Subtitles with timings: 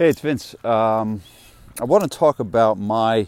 [0.00, 0.54] Hey, it's Vince.
[0.64, 1.20] Um,
[1.78, 3.26] I want to talk about my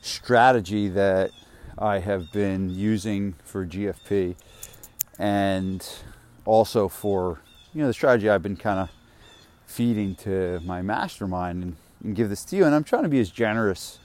[0.00, 1.32] strategy that
[1.76, 4.36] I have been using for GFP
[5.18, 5.84] and
[6.44, 7.40] also for
[7.74, 8.90] you know the strategy I've been kind of
[9.66, 13.18] feeding to my mastermind and, and, give this to you and I'm trying to be
[13.18, 13.98] as generous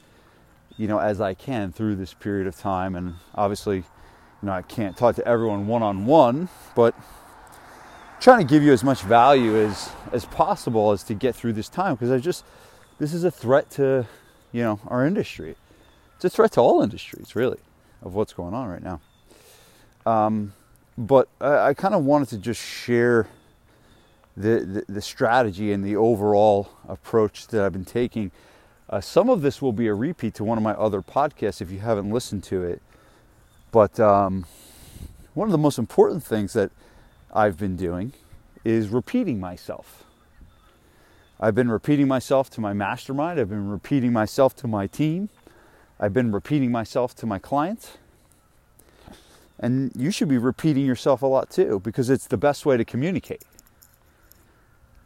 [0.78, 3.84] you know as I can through this period of time and obviously you
[4.42, 6.96] know I can't talk to everyone one on one but
[8.24, 11.68] trying to give you as much value as as possible as to get through this
[11.68, 12.46] time because I just
[12.98, 14.08] this is a threat to
[14.54, 15.56] you know our industry.
[16.16, 17.60] It's a threat to all industries, really,
[18.02, 19.02] of what's going on right now.
[20.06, 20.54] Um,
[20.98, 23.28] but I, I kind of wanted to just share
[24.38, 28.32] the, the, the strategy and the overall approach that I've been taking.
[28.90, 31.70] Uh, some of this will be a repeat to one of my other podcasts if
[31.72, 32.82] you haven't listened to it.
[33.72, 34.46] But um,
[35.34, 36.72] one of the most important things that
[37.34, 38.14] I've been doing
[38.64, 40.04] is repeating myself.
[41.40, 45.30] I've been repeating myself to my mastermind, I've been repeating myself to my team,
[46.00, 47.98] I've been repeating myself to my clients.
[49.60, 52.86] And you should be repeating yourself a lot too because it's the best way to
[52.86, 53.44] communicate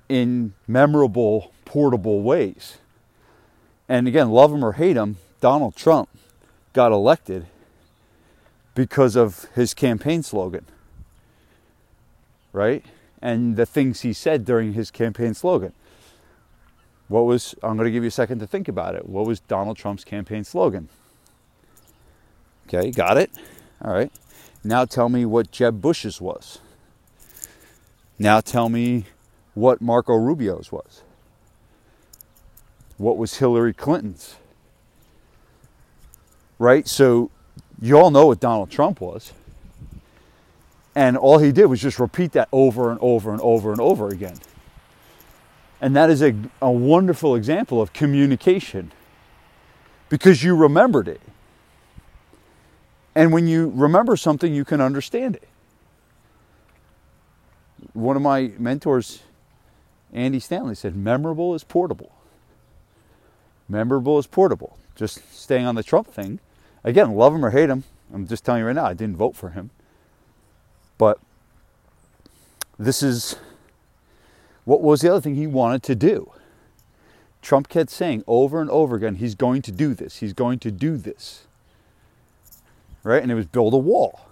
[0.10, 2.78] in memorable, portable ways.
[3.88, 6.10] And again, love him or hate him, Donald Trump
[6.74, 7.48] got elected
[8.76, 10.66] because of his campaign slogan
[12.58, 12.84] right?
[13.22, 15.74] And the things he said during his campaign slogan.
[17.08, 19.08] What was, I'm going to give you a second to think about it.
[19.08, 20.90] What was Donald Trump's campaign slogan?
[22.68, 23.32] Okay, got it?
[23.82, 24.12] All right.
[24.64, 26.60] Now tell me what Jeb Bush's was.
[28.20, 29.06] Now tell me
[29.54, 31.04] what Marco Rubio's was.
[32.98, 34.36] What was Hillary Clinton's?
[36.60, 36.88] Right?
[36.88, 37.30] So
[37.80, 39.32] you all know what Donald Trump was.
[40.98, 44.08] And all he did was just repeat that over and over and over and over
[44.08, 44.40] again.
[45.80, 48.92] And that is a, a wonderful example of communication
[50.10, 51.22] because you remembered it.
[53.14, 55.48] And when you remember something, you can understand it.
[57.94, 59.22] One of my mentors,
[60.12, 62.12] Andy Stanley, said, Memorable is portable.
[63.70, 64.80] Memorable is portable.
[64.96, 66.40] Just staying on the Trump thing.
[66.84, 67.84] Again, love him or hate him.
[68.12, 69.70] I'm just telling you right now, I didn't vote for him.
[70.98, 71.20] But
[72.78, 73.36] this is
[74.68, 76.32] what was the other thing he wanted to do?
[77.42, 80.72] Trump kept saying over and over again, he's going to do this, he's going to
[80.72, 81.48] do this.
[83.04, 83.22] Right?
[83.22, 84.28] And it was build a wall.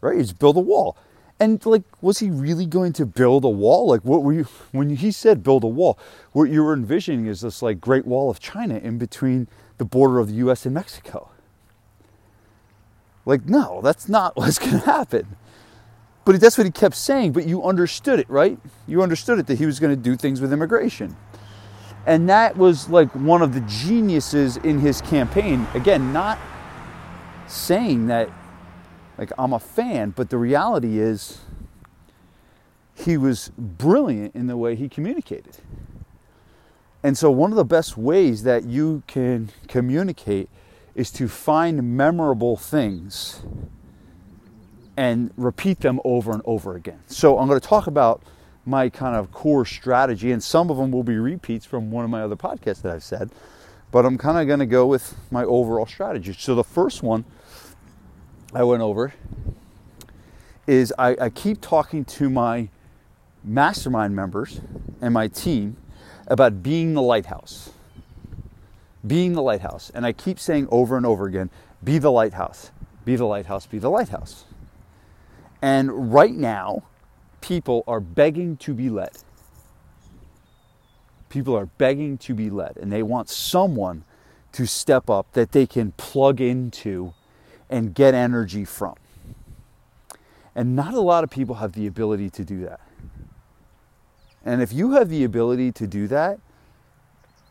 [0.00, 0.18] Right?
[0.18, 0.96] He's build a wall.
[1.38, 3.86] And like, was he really going to build a wall?
[3.86, 5.96] Like, what were you, when he said build a wall,
[6.32, 9.46] what you were envisioning is this like Great Wall of China in between
[9.78, 11.30] the border of the US and Mexico.
[13.26, 15.36] Like, no, that's not what's going to happen.
[16.24, 18.58] But that's what he kept saying, but you understood it, right?
[18.86, 21.16] You understood it that he was going to do things with immigration.
[22.06, 25.66] And that was like one of the geniuses in his campaign.
[25.74, 26.38] Again, not
[27.46, 28.30] saying that
[29.18, 31.40] like I'm a fan, but the reality is
[32.94, 35.58] he was brilliant in the way he communicated.
[37.02, 40.48] And so one of the best ways that you can communicate
[40.94, 43.42] is to find memorable things
[44.96, 47.00] and repeat them over and over again.
[47.06, 48.22] So I'm going to talk about
[48.64, 52.10] my kind of core strategy, and some of them will be repeats from one of
[52.10, 53.30] my other podcasts that I've said,
[53.90, 56.32] but I'm kind of going to go with my overall strategy.
[56.32, 57.24] So the first one
[58.54, 59.12] I went over
[60.66, 62.68] is I, I keep talking to my
[63.42, 64.60] mastermind members
[65.02, 65.76] and my team
[66.26, 67.70] about being the lighthouse
[69.06, 69.90] being the lighthouse.
[69.94, 71.50] And I keep saying over and over again
[71.82, 72.70] be the lighthouse,
[73.04, 74.44] be the lighthouse, be the lighthouse.
[75.60, 76.84] And right now,
[77.40, 79.12] people are begging to be led.
[81.28, 84.04] People are begging to be led, and they want someone
[84.52, 87.12] to step up that they can plug into
[87.68, 88.94] and get energy from.
[90.54, 92.80] And not a lot of people have the ability to do that.
[94.44, 96.38] And if you have the ability to do that,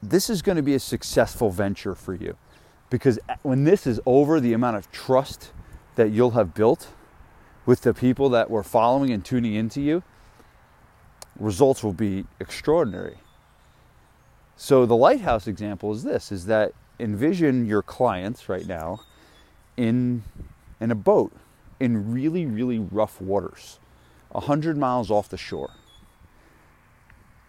[0.09, 2.35] this is going to be a successful venture for you
[2.89, 5.51] because eh, when this is over, the amount of trust
[5.95, 6.89] that you'll have built
[7.65, 10.03] with the people that were following and tuning into you,
[11.39, 13.17] results will be extraordinary.
[14.55, 19.01] So the lighthouse example is this is that envision your clients right now
[19.75, 20.23] in
[20.79, 21.31] in a boat
[21.79, 23.79] in really really rough waters
[24.29, 25.71] 100 miles off the shore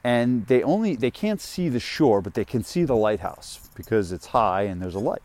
[0.05, 4.13] and they only they can't see the shore but they can see the lighthouse because
[4.13, 5.23] it's high and there's a light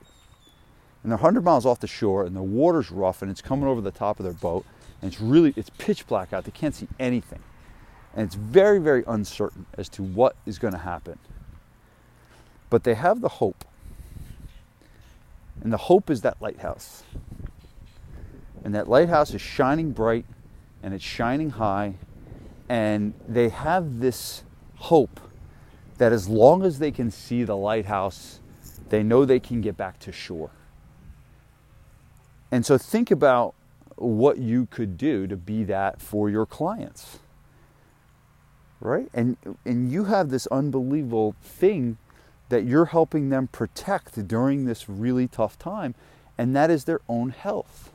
[1.03, 3.81] and they're 100 miles off the shore and the water's rough and it's coming over
[3.81, 4.65] the top of their boat
[5.01, 7.39] and it's really it's pitch black out they can't see anything
[8.15, 11.19] And it's very, very uncertain as to what is going to happen.
[12.69, 13.65] But they have the hope.
[15.61, 17.03] And the hope is that lighthouse.
[18.63, 20.25] And that lighthouse is shining bright
[20.83, 21.95] and it's shining high.
[22.67, 24.43] And they have this
[24.79, 25.19] hope
[25.97, 28.39] that as long as they can see the lighthouse,
[28.89, 30.51] they know they can get back to shore.
[32.51, 33.53] And so think about
[33.95, 37.19] what you could do to be that for your clients.
[38.79, 39.09] Right?
[39.13, 39.35] And
[39.65, 41.97] and you have this unbelievable thing
[42.47, 45.93] that you're helping them protect during this really tough time,
[46.37, 47.91] and that is their own health.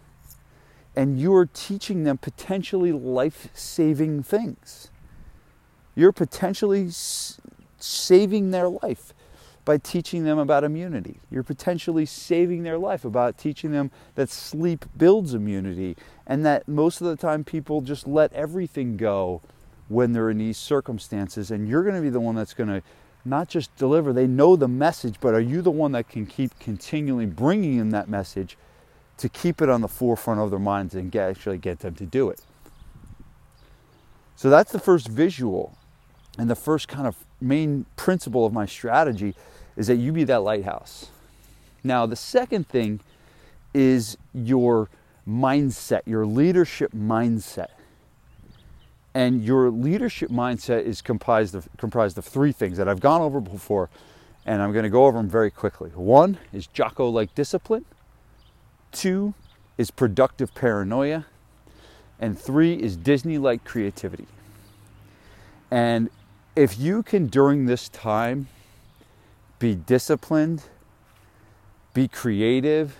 [0.94, 4.90] And you're teaching them potentially life-saving things.
[5.96, 6.88] You're potentially
[7.78, 9.12] saving their life
[9.64, 11.20] by teaching them about immunity.
[11.30, 15.96] You're potentially saving their life about teaching them that sleep builds immunity
[16.26, 19.40] and that most of the time people just let everything go
[19.88, 21.50] when they're in these circumstances.
[21.50, 22.82] And you're going to be the one that's going to
[23.24, 26.58] not just deliver, they know the message, but are you the one that can keep
[26.58, 28.58] continually bringing them that message
[29.16, 32.04] to keep it on the forefront of their minds and get, actually get them to
[32.04, 32.40] do it?
[34.36, 35.78] So that's the first visual
[36.38, 39.34] and the first kind of main principle of my strategy
[39.76, 41.10] is that you be that lighthouse.
[41.82, 43.00] Now, the second thing
[43.72, 44.88] is your
[45.28, 47.68] mindset, your leadership mindset.
[49.14, 53.40] And your leadership mindset is comprised of, comprised of three things that I've gone over
[53.40, 53.88] before,
[54.44, 55.90] and I'm going to go over them very quickly.
[55.90, 57.84] One is Jocko like discipline,
[58.90, 59.34] two
[59.78, 61.26] is productive paranoia,
[62.18, 64.26] and three is Disney like creativity.
[65.70, 66.10] And
[66.56, 68.48] if you can, during this time,
[69.58, 70.64] be disciplined,
[71.92, 72.96] be creative,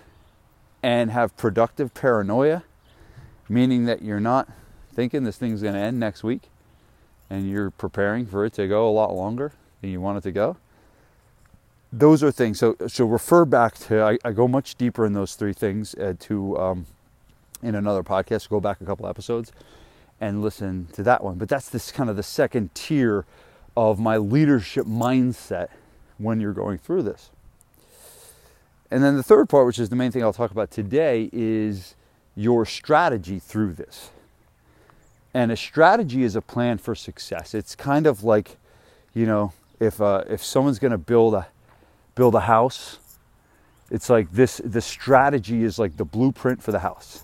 [0.83, 2.63] and have productive paranoia,
[3.49, 4.49] meaning that you're not
[4.93, 6.43] thinking this thing's going to end next week
[7.29, 10.31] and you're preparing for it to go a lot longer than you want it to
[10.31, 10.57] go.
[11.91, 12.59] Those are things.
[12.59, 14.01] So, so refer back to.
[14.01, 16.85] I, I go much deeper in those three things uh, to um,
[17.63, 18.49] in another podcast.
[18.49, 19.51] Go back a couple episodes
[20.19, 21.37] and listen to that one.
[21.37, 23.25] But that's this kind of the second tier
[23.75, 25.69] of my leadership mindset
[26.17, 27.29] when you're going through this.
[28.91, 31.95] And then the third part, which is the main thing I'll talk about today, is
[32.35, 34.11] your strategy through this.
[35.33, 37.53] And a strategy is a plan for success.
[37.53, 38.57] It's kind of like,
[39.13, 41.47] you know, if uh, if someone's going to build a
[42.15, 42.99] build a house,
[43.91, 44.61] it's like this.
[44.63, 47.23] The strategy is like the blueprint for the house.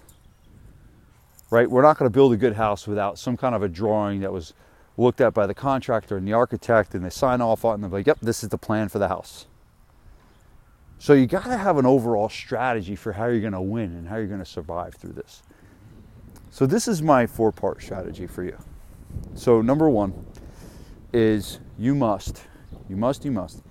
[1.49, 1.69] Right?
[1.69, 4.31] We're not going to build a good house without some kind of a drawing that
[4.31, 4.53] was
[4.97, 7.83] looked at by the contractor and the architect and they sign off on it and
[7.83, 9.47] they're like, yep, this is the plan for the house.
[10.99, 14.07] So you got to have an overall strategy for how you're going to win and
[14.07, 15.41] how you're going to survive through this.
[16.51, 18.57] So this is my four-part strategy for you.
[19.33, 20.13] So number 1
[21.13, 22.43] is you must
[22.87, 23.63] you must you must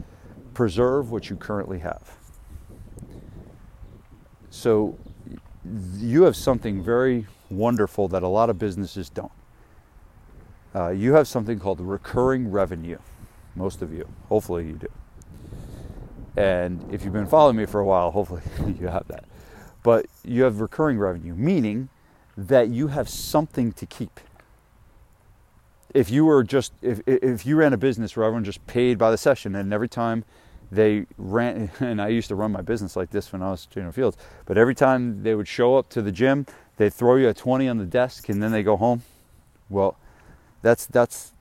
[0.54, 2.10] preserve what you currently have.
[4.50, 4.98] So
[5.98, 9.30] you have something very wonderful that a lot of businesses don't
[10.74, 12.98] uh, you have something called recurring revenue.
[13.56, 14.88] Most of you, hopefully, you do.
[16.36, 18.42] And if you've been following me for a while, hopefully
[18.80, 19.24] you have that.
[19.82, 21.88] But you have recurring revenue, meaning
[22.36, 24.20] that you have something to keep.
[25.92, 29.10] If you were just if if you ran a business where everyone just paid by
[29.10, 30.24] the session, and every time
[30.70, 33.90] they ran, and I used to run my business like this when I was Trainer
[33.90, 36.46] Fields, but every time they would show up to the gym,
[36.76, 39.02] they'd throw you a 20 on the desk and then they go home.
[39.68, 39.96] Well,
[40.62, 41.32] that's that's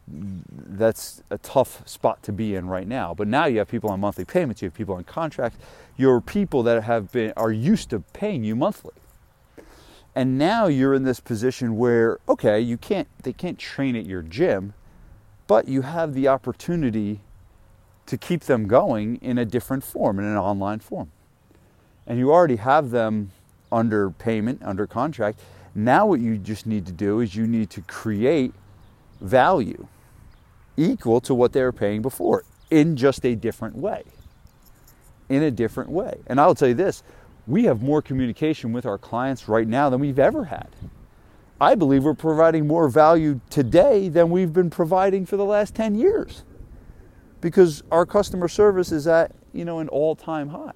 [0.41, 3.13] that's a tough spot to be in right now.
[3.13, 5.57] But now you have people on monthly payments, you have people on contract,
[5.97, 8.93] you're people that have been are used to paying you monthly.
[10.15, 14.21] And now you're in this position where okay, you can't they can't train at your
[14.21, 14.73] gym,
[15.47, 17.21] but you have the opportunity
[18.05, 21.11] to keep them going in a different form, in an online form.
[22.07, 23.31] And you already have them
[23.71, 25.39] under payment, under contract.
[25.75, 28.53] Now what you just need to do is you need to create
[29.21, 29.88] value
[30.77, 34.03] equal to what they were paying before in just a different way.
[35.27, 36.19] In a different way.
[36.27, 37.03] And I'll tell you this
[37.47, 40.67] we have more communication with our clients right now than we've ever had.
[41.59, 45.95] I believe we're providing more value today than we've been providing for the last 10
[45.95, 46.43] years
[47.41, 50.73] because our customer service is at, you know, an all-time high.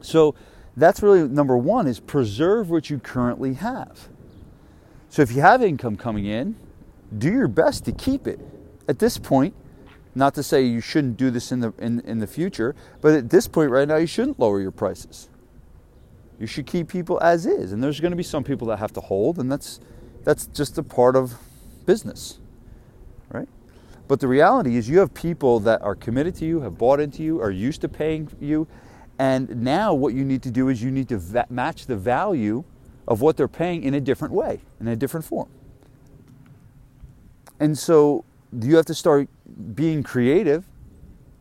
[0.00, 0.34] So
[0.76, 4.08] that's really number 1 is preserve what you currently have.
[5.08, 6.56] So if you have income coming in,
[7.16, 8.40] do your best to keep it.
[8.88, 9.54] At this point,
[10.14, 13.30] not to say you shouldn't do this in the in, in the future, but at
[13.30, 15.28] this point right now you shouldn't lower your prices.
[16.38, 17.72] You should keep people as is.
[17.72, 19.80] And there's going to be some people that have to hold and that's
[20.24, 21.34] that's just a part of
[21.84, 22.38] business.
[23.30, 23.48] Right?
[24.08, 27.22] But the reality is, you have people that are committed to you, have bought into
[27.22, 28.68] you, are used to paying you,
[29.18, 32.64] and now what you need to do is you need to va- match the value
[33.08, 35.48] of what they're paying in a different way, in a different form.
[37.58, 38.24] And so
[38.60, 39.28] you have to start
[39.74, 40.64] being creative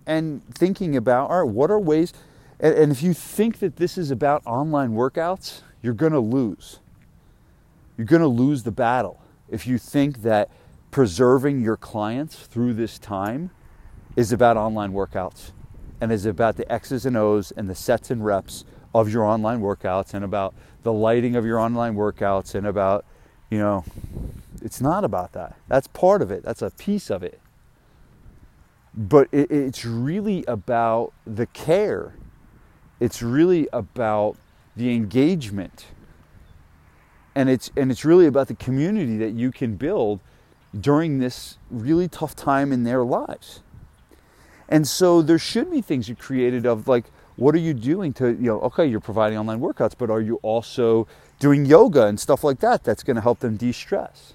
[0.05, 2.13] and thinking about all right, what are ways,
[2.60, 6.79] and, and if you think that this is about online workouts, you're going to lose.
[7.98, 10.50] You're going to lose the battle if you think that
[10.91, 13.51] preserving your clients through this time
[14.15, 15.51] is about online workouts
[16.00, 19.60] and is about the X's and O's and the sets and reps of your online
[19.60, 20.53] workouts and about
[20.84, 23.05] the lighting of your online workouts and about,
[23.50, 23.84] you know,
[24.65, 25.55] it's not about that.
[25.67, 27.39] That's part of it, that's a piece of it.
[28.95, 32.15] But it, it's really about the care,
[33.00, 34.38] it's really about
[34.75, 35.86] the engagement.
[37.38, 40.22] And it's, and it's really about the community that you can build
[40.79, 43.62] during this really tough time in their lives.
[44.69, 47.05] And so there should be things you created of like,
[47.36, 50.39] what are you doing to, you know, okay, you're providing online workouts, but are you
[50.41, 51.07] also
[51.39, 54.34] doing yoga and stuff like that that's going to help them de stress?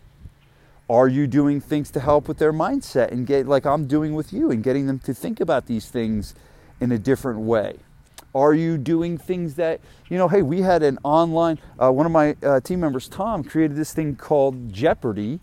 [0.90, 4.32] Are you doing things to help with their mindset and get, like I'm doing with
[4.32, 6.34] you, and getting them to think about these things
[6.80, 7.76] in a different way?
[8.34, 12.12] Are you doing things that, you know, hey, we had an online, uh, one of
[12.12, 15.38] my uh, team members, Tom, created this thing called Jeopardy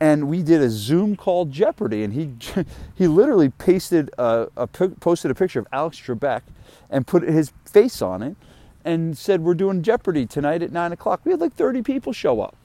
[0.00, 2.32] and we did a Zoom call Jeopardy, and he
[2.96, 6.40] he literally pasted a, a, posted a picture of Alex Trebek
[6.88, 8.34] and put his face on it,
[8.84, 11.20] and said we're doing Jeopardy tonight at nine o'clock.
[11.24, 12.56] We had like thirty people show up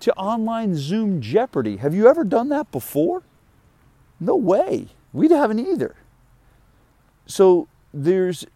[0.00, 1.76] to online Zoom Jeopardy.
[1.78, 3.22] Have you ever done that before?
[4.20, 4.88] No way.
[5.12, 5.96] We haven't either.
[7.26, 8.46] So there's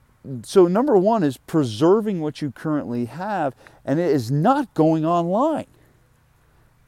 [0.43, 3.55] so number one is preserving what you currently have,
[3.87, 5.67] and it is not going online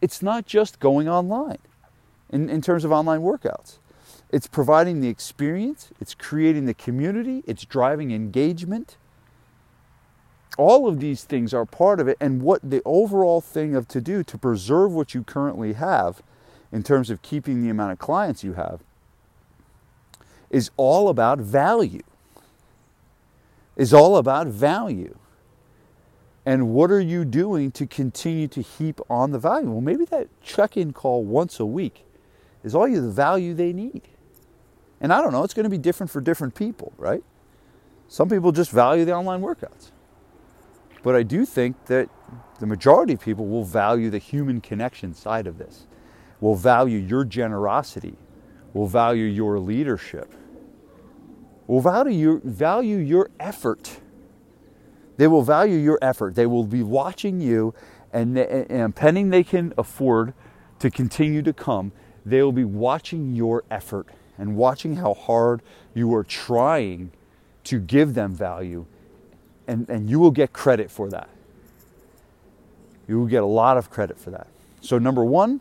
[0.03, 1.59] it's not just going online
[2.29, 3.79] in, in terms of online workouts.
[4.31, 8.97] It's providing the experience, it's creating the community, it's driving engagement.
[10.59, 14.01] All of these things are part of it, and what the overall thing of to
[14.01, 16.23] do to preserve what you currently have
[16.71, 18.81] in terms of keeping the amount of clients you have
[20.51, 22.03] is all about value.
[23.77, 25.17] Is all about value.
[26.45, 29.71] And what are you doing to continue to heap on the value?
[29.71, 32.05] Well, maybe that check in call once a week
[32.63, 34.03] is all you the value they need.
[35.01, 37.23] And I don't know, it's going to be different for different people, right?
[38.09, 39.91] Some people just value the online workouts.
[41.03, 42.09] But I do think that
[42.61, 45.87] the majority of people will value the human connection side of this,
[46.41, 48.17] will value your generosity,
[48.73, 50.33] will value your leadership,
[51.67, 54.01] will value your, value your effort
[55.17, 56.35] they will value your effort.
[56.35, 57.75] They will be watching you,
[58.13, 60.35] and, and pending they can afford
[60.79, 61.93] to continue to come,
[62.27, 65.63] they will be watching your effort and watching how hard
[65.95, 67.13] you are trying
[67.65, 68.87] to give them value,
[69.67, 71.29] and, and you will get credit for that.
[73.09, 74.47] You will get a lot of credit for that.
[74.81, 75.61] So, number one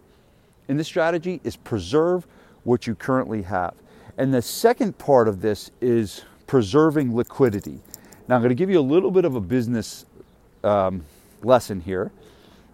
[0.67, 2.25] in this strategy is preserve
[2.63, 3.73] what you currently have.
[4.17, 7.79] And the second part of this is preserving liquidity.
[8.27, 10.05] Now, I'm going to give you a little bit of a business
[10.63, 11.03] um,
[11.43, 12.11] lesson here.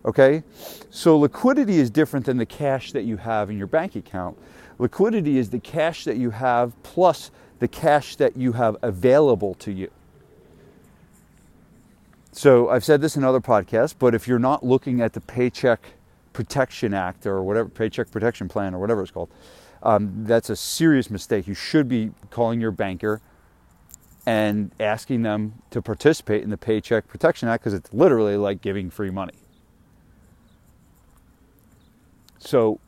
[0.06, 0.44] Okay?
[0.90, 4.38] So, liquidity is different than the cash that you have in your bank account.
[4.80, 9.72] Liquidity is the cash that you have plus the cash that you have available to
[9.72, 9.90] you.
[12.38, 15.80] So, I've said this in other podcasts, but if you're not looking at the Paycheck
[16.34, 19.32] Protection Act or whatever, Paycheck Protection Plan or whatever it's called,
[19.82, 21.48] um, that's a serious mistake.
[21.48, 23.22] You should be calling your banker
[24.28, 28.92] and asking them to participate in the Paycheck Protection Act because it's literally like giving
[28.92, 29.34] free money.
[32.38, 32.80] So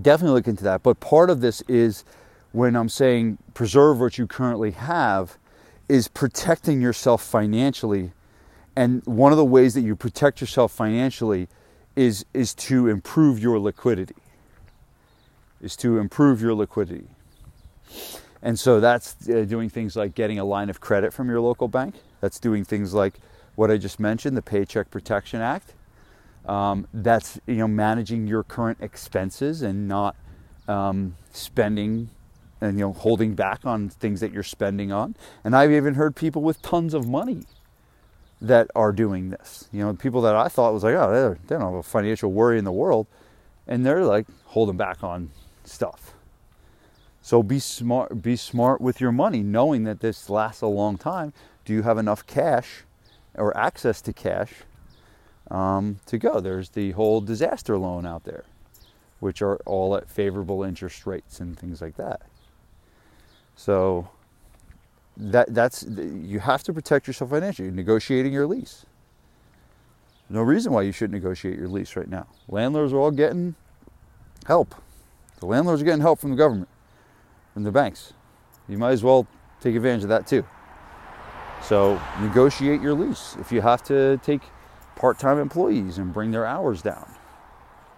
[0.00, 0.84] definitely look into that.
[0.84, 2.04] But part of this is
[2.52, 5.38] when I'm saying preserve what you currently have,
[5.88, 8.12] is protecting yourself financially.
[8.76, 11.48] And one of the ways that you protect yourself financially
[11.96, 14.14] is, is to improve your liquidity.
[15.60, 17.08] Is to improve your liquidity.
[18.42, 21.68] And so that's uh, doing things like getting a line of credit from your local
[21.68, 21.96] bank.
[22.20, 23.14] That's doing things like
[23.54, 25.74] what I just mentioned, the Paycheck Protection Act.
[26.46, 30.16] Um, that's you know managing your current expenses and not
[30.66, 32.08] um, spending
[32.62, 35.16] and you know holding back on things that you're spending on.
[35.44, 37.44] And I've even heard people with tons of money
[38.40, 39.68] that are doing this.
[39.72, 42.58] You know, people that I thought was like, oh, they don't have a financial worry
[42.58, 43.06] in the world,
[43.66, 45.30] and they're like holding back on
[45.64, 46.14] stuff.
[47.22, 51.32] So be smart, be smart with your money, knowing that this lasts a long time.
[51.64, 52.84] Do you have enough cash
[53.34, 54.52] or access to cash
[55.50, 56.40] um, to go?
[56.40, 58.44] There's the whole disaster loan out there.
[59.20, 62.22] which are all at favorable interest rates and things like that.
[63.54, 64.08] So
[65.16, 67.70] that that's you have to protect yourself financially.
[67.70, 68.86] Negotiating your lease.
[70.28, 72.26] No reason why you shouldn't negotiate your lease right now.
[72.48, 73.56] Landlords are all getting
[74.46, 74.74] help.
[75.40, 76.68] The landlords are getting help from the government,
[77.52, 78.12] from the banks.
[78.68, 79.26] You might as well
[79.60, 80.44] take advantage of that too.
[81.62, 83.36] So negotiate your lease.
[83.40, 84.42] If you have to take
[84.96, 87.12] part-time employees and bring their hours down,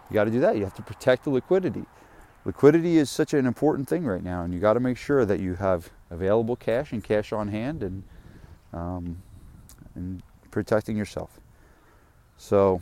[0.08, 0.56] you got to do that.
[0.56, 1.84] You have to protect the liquidity.
[2.44, 5.38] Liquidity is such an important thing right now, and you got to make sure that
[5.38, 8.02] you have available cash and cash on hand, and
[8.72, 9.22] um,
[9.94, 11.40] and protecting yourself.
[12.36, 12.80] So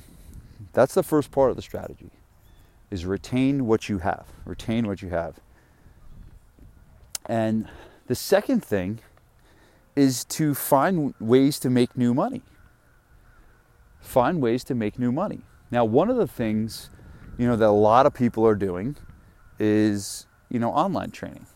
[0.73, 2.11] that's the first part of the strategy:
[2.91, 4.27] is retain what you have.
[4.45, 5.41] Retain what you have.
[7.27, 7.69] And
[8.07, 9.01] the second thing
[9.95, 12.43] is to find ways to make new money.
[14.01, 15.43] Find ways to make new money.
[15.71, 16.91] Now, one of the things,
[17.39, 18.97] you know, that a lot of people are doing
[19.59, 21.47] is, you know, online training.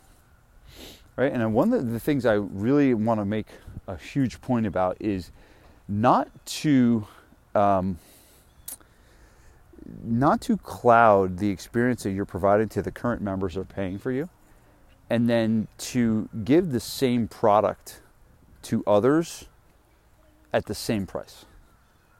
[1.16, 1.32] Right?
[1.32, 3.46] And one of the things I really want to make
[3.86, 5.30] a huge point about is
[5.86, 7.06] not to
[7.54, 7.98] um,
[10.02, 14.10] not to cloud the experience that you're providing to the current members are paying for
[14.10, 14.28] you
[15.10, 18.00] and then to give the same product
[18.62, 19.44] to others
[20.52, 21.44] at the same price.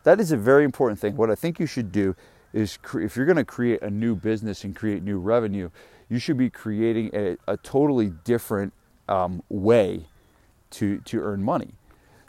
[0.03, 1.17] That is a very important thing.
[1.17, 2.15] What I think you should do
[2.53, 5.71] is cre- if you're going to create a new business and create new revenue,
[6.11, 8.75] you should be creating a, a totally different
[9.09, 10.07] um, way
[10.71, 11.75] to, to earn money.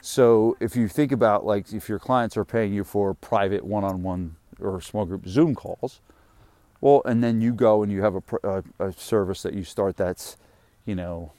[0.00, 4.36] So if you think about like if your clients are paying you for private one-on-one
[4.60, 6.00] or small group Zoom calls,
[6.80, 9.96] well, and then you go and you have a, a, a service that you start
[9.96, 10.36] that's
[10.86, 11.32] you know,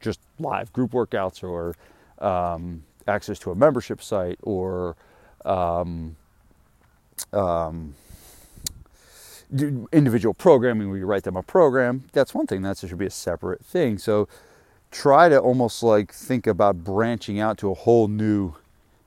[0.00, 1.76] just live group workouts or
[2.18, 4.96] um, access to a membership site or
[5.44, 6.16] um,
[7.32, 7.94] um,
[9.92, 12.04] individual programming where you write them a program.
[12.12, 12.62] That's one thing.
[12.62, 13.98] That should be a separate thing.
[13.98, 14.28] So
[14.90, 18.54] try to almost like think about branching out to a whole new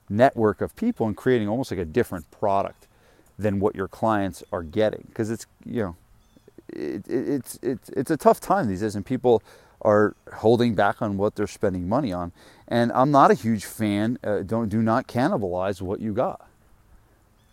[0.08, 2.86] network of people and creating almost like a different product
[3.38, 5.96] than what your clients are getting because it's you know
[6.68, 9.42] it, it, it's it's it's a tough time these days, and people
[9.82, 12.32] are holding back on what they're spending money on.
[12.66, 14.18] And I'm not a huge fan.
[14.24, 16.48] Uh, don't do not cannibalize what you got.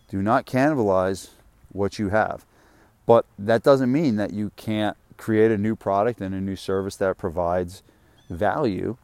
[0.08, 1.30] Do not cannibalize
[1.72, 2.44] what you have.
[3.06, 6.96] But that doesn't mean that you can't create a new product and a new service
[6.96, 7.82] that provides
[8.30, 8.96] value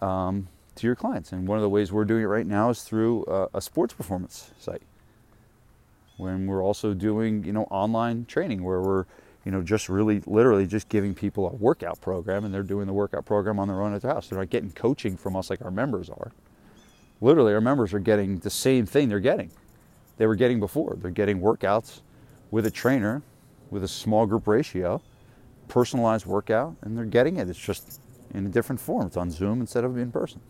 [0.00, 1.32] um, to your clients.
[1.32, 3.94] And one of the ways we're doing it right now is through a, a sports
[3.94, 4.82] performance site.
[6.16, 9.06] When we're also doing, you know, online training where we're
[9.44, 12.92] you know, just really literally just giving people a workout program and they're doing the
[12.92, 14.28] workout program on their own at their house.
[14.28, 16.32] They're not getting coaching from us like our members are.
[17.20, 19.50] Literally, our members are getting the same thing they're getting.
[20.18, 20.96] They were getting before.
[21.00, 22.00] They're getting workouts
[22.50, 23.22] with a trainer,
[23.70, 25.00] with a small group ratio,
[25.68, 27.48] personalized workout, and they're getting it.
[27.48, 28.00] It's just
[28.34, 29.06] in a different form.
[29.06, 30.40] It's on Zoom instead of in person.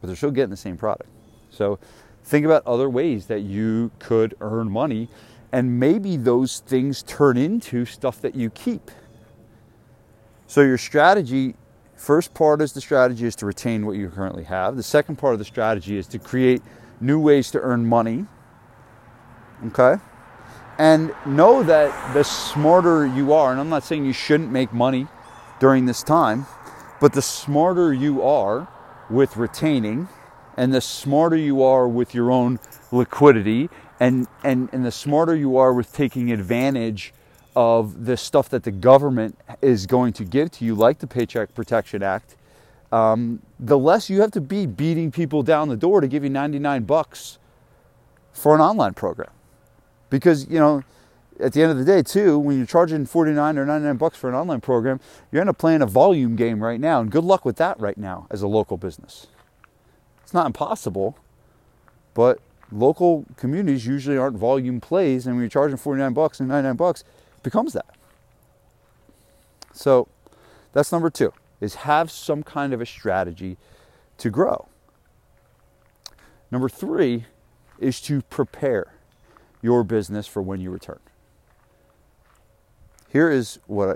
[0.00, 1.08] But they're still getting the same product.
[1.50, 1.78] So
[2.24, 5.08] think about other ways that you could earn money
[5.52, 8.90] and maybe those things turn into stuff that you keep.
[10.48, 11.54] So your strategy,
[11.94, 14.76] first part is the strategy is to retain what you currently have.
[14.76, 16.60] The second part of the strategy is to create
[17.00, 18.26] new ways to earn money.
[19.66, 19.96] Okay?
[20.78, 25.06] And know that the smarter you are, and I'm not saying you shouldn't make money
[25.60, 26.46] during this time,
[27.00, 28.66] but the smarter you are
[29.08, 30.08] with retaining
[30.56, 32.58] and the smarter you are with your own
[32.90, 33.68] liquidity
[34.00, 37.12] and, and, and the smarter you are with taking advantage
[37.56, 41.54] of the stuff that the government is going to give to you, like the Paycheck
[41.54, 42.36] Protection Act,
[42.90, 46.30] um, the less you have to be beating people down the door to give you
[46.30, 47.38] 99 bucks
[48.32, 49.30] for an online program.
[50.14, 50.84] Because, you know,
[51.40, 54.28] at the end of the day, too, when you're charging 49 or 99 bucks for
[54.28, 55.00] an online program,
[55.32, 57.00] you're end up playing a volume game right now.
[57.00, 59.26] And good luck with that right now as a local business.
[60.22, 61.18] It's not impossible,
[62.14, 62.38] but
[62.70, 67.00] local communities usually aren't volume plays, and when you're charging 49 bucks and 99 bucks,
[67.36, 67.96] it becomes that.
[69.72, 70.06] So
[70.72, 73.56] that's number two, is have some kind of a strategy
[74.18, 74.68] to grow.
[76.52, 77.24] Number three
[77.80, 78.93] is to prepare
[79.64, 80.98] your business for when you return.
[83.08, 83.94] Here is what I,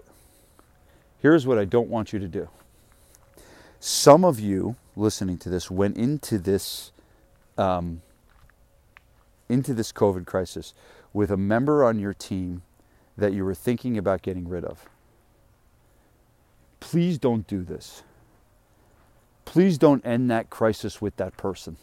[1.20, 2.48] here is what I don't want you to do.
[3.78, 6.90] Some of you listening to this went into this
[7.58, 8.00] um,
[9.50, 10.72] into this COVID crisis
[11.12, 12.62] with a member on your team
[13.18, 14.88] that you were thinking about getting rid of.
[16.80, 18.02] Please don't do this.
[19.44, 21.76] Please don't end that crisis with that person.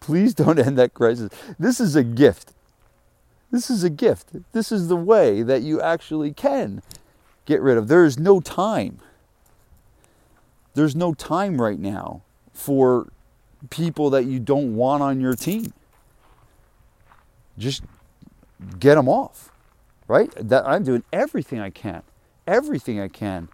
[0.00, 1.30] Please don't end that crisis.
[1.58, 2.52] This is a gift.
[3.50, 4.30] This is a gift.
[4.52, 6.82] This is the way that you actually can
[7.46, 7.88] get rid of.
[7.88, 9.00] There is no time.
[10.74, 13.08] There's no time right now for
[13.68, 15.72] people that you don't want on your team.
[17.58, 17.82] Just
[18.78, 19.50] get them off,
[20.06, 20.32] right?
[20.36, 22.02] That I'm doing everything I can,
[22.46, 23.48] everything I can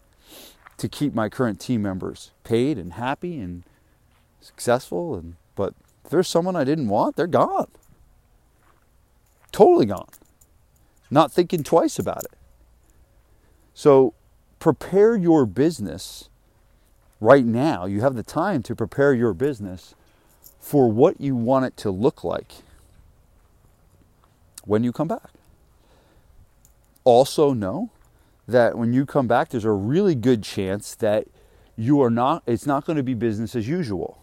[0.76, 3.64] to keep my current team members paid and happy and
[4.40, 5.16] successful.
[5.16, 5.74] And but
[6.06, 7.66] if there's someone I didn't want, they're gone,
[9.50, 10.08] totally gone.
[11.10, 12.38] Not thinking twice about it.
[13.74, 14.14] So
[14.60, 16.28] prepare your business
[17.20, 17.86] right now.
[17.86, 19.96] You have the time to prepare your business
[20.60, 22.52] for what you want it to look like
[24.64, 25.30] when you come back.
[27.02, 27.90] Also, know
[28.46, 31.26] that when you come back, there's a really good chance that
[31.76, 34.22] you are not, it's not going to be business as usual.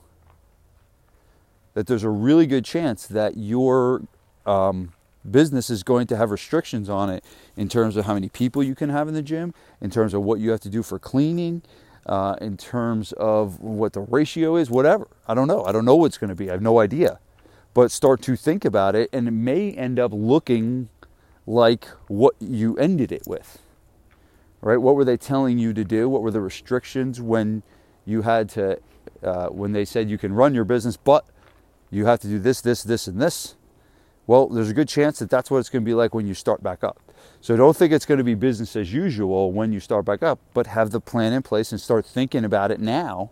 [1.73, 4.03] That there's a really good chance that your
[4.45, 4.93] um,
[5.29, 7.23] business is going to have restrictions on it
[7.57, 10.21] in terms of how many people you can have in the gym, in terms of
[10.21, 11.63] what you have to do for cleaning,
[12.05, 15.07] uh, in terms of what the ratio is, whatever.
[15.27, 15.63] I don't know.
[15.65, 16.49] I don't know what's going to be.
[16.49, 17.19] I have no idea
[17.73, 20.89] but start to think about it, and it may end up looking
[21.45, 23.59] like what you ended it with.
[24.61, 24.77] Right?
[24.77, 26.07] What were they telling you to do?
[26.07, 27.63] What were the restrictions when
[28.05, 28.79] you had to,
[29.21, 31.25] uh, when they said you can run your business, but
[31.97, 33.55] you have to do this, this, this, and this?
[34.25, 36.33] Well, there's a good chance that that's what it's going to be like when you
[36.33, 36.99] start back up.
[37.41, 40.39] So don't think it's going to be business as usual when you start back up,
[40.53, 43.31] but have the plan in place and start thinking about it now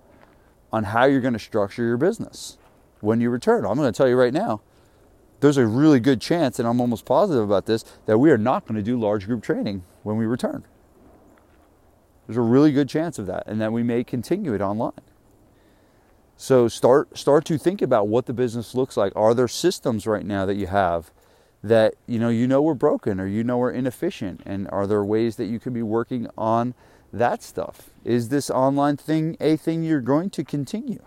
[0.71, 2.58] on how you're going to structure your business
[3.00, 3.65] when you return.
[3.65, 4.62] I'm going to tell you right now,
[5.39, 8.67] there's a really good chance, and I'm almost positive about this, that we are not
[8.67, 10.63] going to do large group training when we return.
[12.28, 14.91] There's a really good chance of that, and that we may continue it online.
[16.38, 19.13] So start start to think about what the business looks like.
[19.15, 21.12] Are there systems right now that you have
[21.63, 25.04] that you know you know we're broken or you know we're inefficient, and are there
[25.04, 26.74] ways that you could be working on
[27.13, 27.91] that stuff?
[28.04, 31.04] Is this online thing a thing you're going to continue?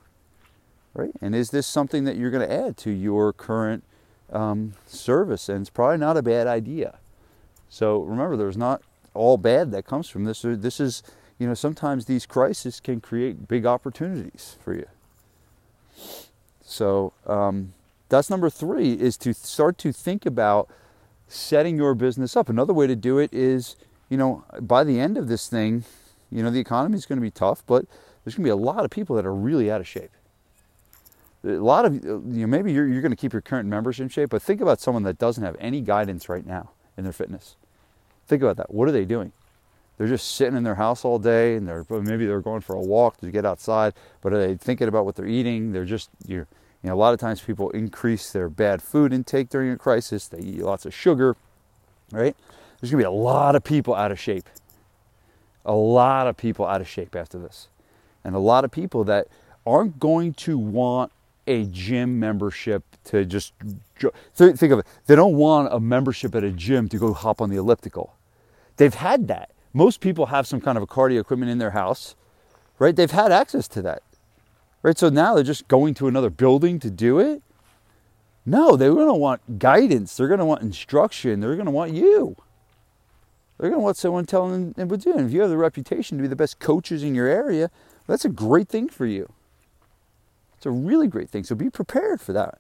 [0.95, 1.13] right?
[1.21, 3.85] And is this something that you're going to add to your current
[4.33, 5.49] um, service?
[5.49, 6.99] And it's probably not a bad idea.
[7.69, 8.83] So remember, there's not
[9.13, 10.43] all bad that comes from this.
[10.43, 11.03] This is,
[11.39, 14.87] you know, sometimes these crises can create big opportunities for you.
[16.65, 17.75] So um,
[18.09, 20.69] that's number three is to start to think about
[21.29, 22.49] setting your business up.
[22.49, 23.77] Another way to do it is,
[24.09, 25.85] you know, by the end of this thing,
[26.31, 27.85] you know, the economy is going to be tough, but
[28.25, 30.11] there's going to be a lot of people that are really out of shape.
[31.45, 34.09] A lot of you know maybe you're, you're going to keep your current members in
[34.09, 37.57] shape but think about someone that doesn't have any guidance right now in their fitness.
[38.27, 38.73] Think about that.
[38.73, 39.33] What are they doing
[39.97, 42.81] they're just sitting in their house all day and they're maybe they're going for a
[42.81, 46.47] walk to get outside but are they thinking about what they're eating they're just you
[46.83, 50.41] know a lot of times people increase their bad food intake during a crisis they
[50.41, 51.37] eat lots of sugar
[52.13, 52.37] right
[52.81, 54.49] there's going to be a lot of people out of shape
[55.65, 57.69] a lot of people out of shape after this
[58.25, 59.29] and a lot of people that
[59.67, 61.11] aren't going to want
[61.47, 63.53] a gym membership to just
[64.35, 64.87] think of it.
[65.07, 68.17] They don't want a membership at a gym to go hop on the elliptical.
[68.77, 69.51] They've had that.
[69.75, 72.15] Most people have some kind of a cardio equipment in their house,
[72.79, 72.95] right?
[72.95, 74.03] They've had access to that,
[74.83, 74.97] right?
[74.97, 77.43] So now they're just going to another building to do it.
[78.47, 80.17] No, they're going to want guidance.
[80.17, 81.41] They're going to want instruction.
[81.41, 82.37] They're going to want you.
[83.59, 85.19] They're going to want someone telling them what to do.
[85.19, 87.71] And if you have the reputation to be the best coaches in your area,
[88.07, 89.33] that's a great thing for you.
[90.57, 91.43] It's a really great thing.
[91.45, 92.59] So be prepared for that.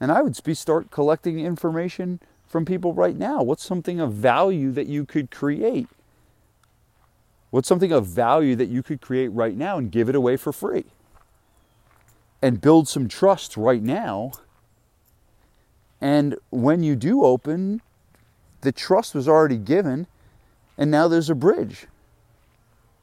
[0.00, 3.42] And I would be start collecting information from people right now.
[3.42, 5.88] What's something of value that you could create?
[7.50, 10.52] What's something of value that you could create right now and give it away for
[10.52, 10.84] free?
[12.40, 14.32] And build some trust right now.
[16.00, 17.82] And when you do open,
[18.62, 20.06] the trust was already given,
[20.78, 21.86] and now there's a bridge.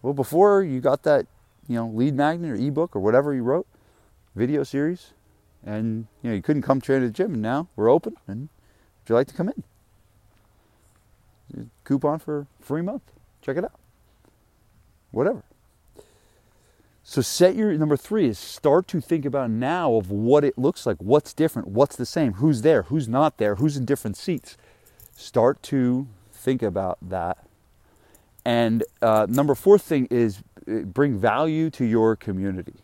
[0.01, 1.27] Well, before you got that,
[1.67, 3.67] you know, lead magnet or ebook or whatever you wrote,
[4.36, 5.13] video series,
[5.65, 8.41] and you know you couldn't come train at the gym, and now we're open, and
[8.41, 9.63] would you like to come in?
[11.83, 13.03] Coupon for free month.
[13.41, 13.79] Check it out.
[15.12, 15.43] Whatever.
[17.04, 20.86] So set your number three is start to think about now of what it looks
[20.86, 24.58] like, what's different, what's the same, who's there, who's not there, who's in different seats.
[25.15, 27.38] Start to think about that.
[28.43, 32.76] And uh, number four thing is uh, bring value to your community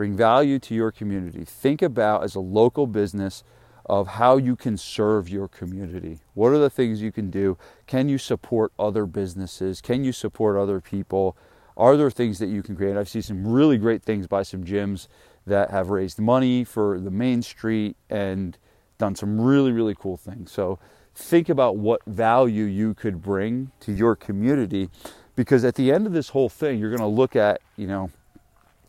[0.00, 1.44] bring value to your community.
[1.44, 3.44] Think about as a local business
[3.86, 6.20] of how you can serve your community.
[6.34, 7.56] What are the things you can do?
[7.86, 9.80] Can you support other businesses?
[9.80, 11.36] Can you support other people?
[11.76, 12.96] Are there things that you can create?
[12.96, 15.08] I've seen some really great things by some gyms
[15.46, 18.56] that have raised money for the main street and
[18.98, 20.52] done some really, really cool things.
[20.52, 20.78] So
[21.14, 24.90] think about what value you could bring to your community
[25.36, 28.10] because at the end of this whole thing, you're going to look at, you know,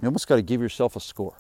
[0.02, 1.36] you almost got to give yourself a score,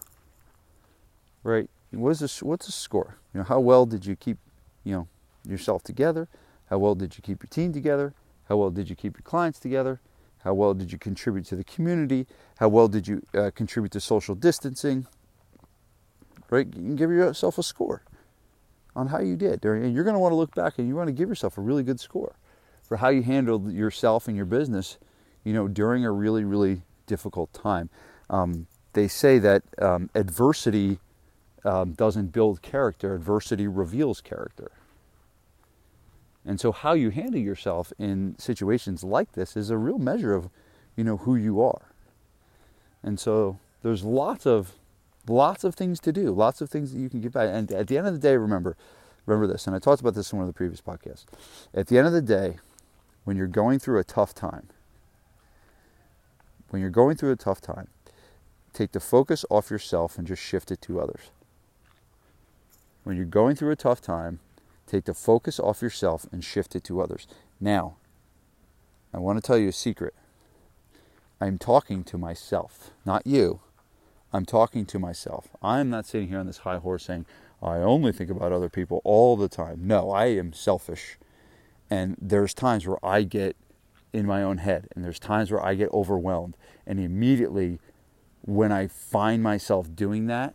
[1.43, 1.69] right?
[1.91, 2.41] What is this?
[2.41, 3.17] What's a score?
[3.33, 4.37] You know, how well did you keep,
[4.83, 5.07] you know,
[5.47, 6.27] yourself together?
[6.69, 8.13] How well did you keep your team together?
[8.47, 9.99] How well did you keep your clients together?
[10.43, 12.27] How well did you contribute to the community?
[12.59, 15.05] How well did you uh, contribute to social distancing?
[16.49, 16.65] Right?
[16.67, 18.03] You can give yourself a score
[18.95, 19.63] on how you did.
[19.63, 21.61] And you're going to want to look back and you want to give yourself a
[21.61, 22.35] really good score
[22.81, 24.97] for how you handled yourself and your business,
[25.43, 27.89] you know, during a really, really difficult time.
[28.29, 30.99] Um, they say that um, adversity
[31.63, 34.71] um, doesn't build character, adversity reveals character.
[36.45, 40.49] And so how you handle yourself in situations like this is a real measure of,
[40.95, 41.93] you know, who you are.
[43.03, 44.73] And so there's lots of
[45.27, 47.45] lots of things to do, lots of things that you can get by.
[47.45, 48.75] And at the end of the day, remember,
[49.25, 51.25] remember this, and I talked about this in one of the previous podcasts.
[51.73, 52.57] At the end of the day,
[53.23, 54.67] when you're going through a tough time,
[56.69, 57.87] when you're going through a tough time,
[58.73, 61.29] take the focus off yourself and just shift it to others.
[63.03, 64.39] When you're going through a tough time,
[64.91, 67.25] Take the focus off yourself and shift it to others.
[67.61, 67.95] Now,
[69.13, 70.13] I want to tell you a secret.
[71.39, 73.61] I'm talking to myself, not you.
[74.33, 75.47] I'm talking to myself.
[75.61, 77.25] I'm not sitting here on this high horse saying,
[77.61, 79.79] I only think about other people all the time.
[79.87, 81.17] No, I am selfish.
[81.89, 83.55] And there's times where I get
[84.11, 86.57] in my own head, and there's times where I get overwhelmed.
[86.85, 87.79] And immediately,
[88.41, 90.53] when I find myself doing that,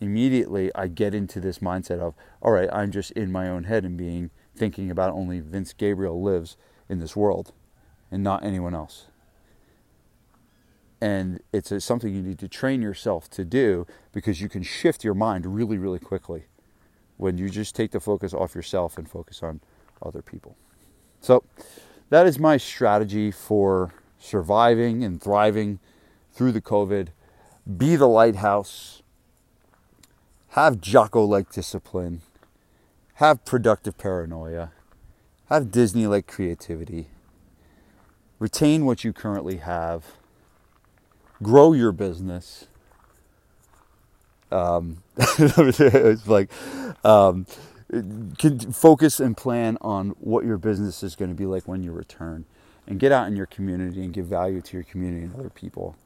[0.00, 3.84] immediately I get into this mindset of, all right, I'm just in my own head
[3.84, 6.56] and being thinking about only Vince Gabriele lives
[6.88, 7.52] in this world
[8.10, 9.06] and not anyone else.
[11.00, 15.04] And it's a, something you need to train yourself to do because you can shift
[15.04, 16.44] your mind really, really quickly
[17.16, 19.60] when you just take the focus off yourself and focus on
[20.02, 20.56] other people.
[21.20, 21.44] So,
[22.10, 25.78] that is my strategy for surviving and thriving
[26.32, 27.08] through the COVID.
[27.76, 29.02] Be the lighthouse
[30.64, 32.22] have Jocko like discipline,
[33.14, 34.72] have productive paranoia,
[35.48, 37.08] have Disney like creativity,
[38.38, 40.04] retain what you currently have,
[41.42, 42.66] grow your business.
[44.50, 46.50] Um, it's like
[47.04, 47.46] um,
[48.72, 52.44] focus and plan on what your business is going to be like when you return,
[52.86, 55.96] and get out in your community and give value to your community and other people.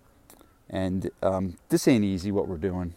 [0.69, 2.95] And um, this ain't easy what we're doing.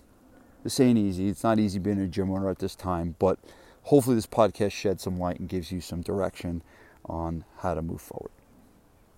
[0.66, 1.28] This ain't easy.
[1.28, 3.38] It's not easy being a gym owner at this time, but
[3.84, 6.64] hopefully this podcast sheds some light and gives you some direction
[7.06, 8.32] on how to move forward.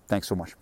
[0.08, 0.52] Thanks so much.